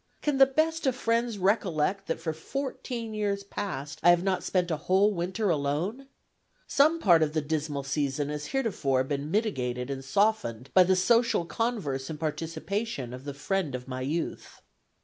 "Can 0.23 0.39
the 0.39 0.47
best 0.47 0.87
of 0.87 0.95
friends 0.95 1.37
recollect 1.37 2.07
that 2.07 2.19
for 2.19 2.33
fourteen 2.33 3.13
years 3.13 3.43
past 3.43 3.99
I 4.01 4.09
have 4.09 4.23
not 4.23 4.41
spent 4.41 4.71
a 4.71 4.77
whole 4.77 5.13
winter 5.13 5.51
alone? 5.51 6.07
Some 6.65 6.97
part 6.99 7.21
of 7.21 7.33
the 7.33 7.39
dismal 7.41 7.83
season 7.83 8.29
has 8.29 8.47
heretofore 8.47 9.03
been 9.03 9.29
mitigated 9.29 9.91
and 9.91 10.03
softened 10.03 10.71
by 10.73 10.85
the 10.85 10.95
social 10.95 11.45
converse 11.45 12.09
and 12.09 12.19
participation 12.19 13.13
of 13.13 13.25
the 13.25 13.35
friend 13.35 13.75
of 13.75 13.87
my 13.87 14.01
youth. 14.01 14.61